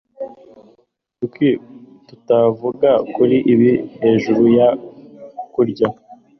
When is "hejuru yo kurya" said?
4.01-5.87